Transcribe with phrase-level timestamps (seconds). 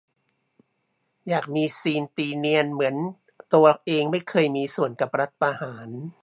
[1.29, 2.95] อยากมีซีน ตีเนียน เหมือน
[3.53, 5.89] ตัวเองไม่เคยมีส่วนกับรัฐประหาร